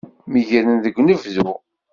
Meggren 0.31 0.69
deg 0.83 0.95
unebdu. 1.01 1.49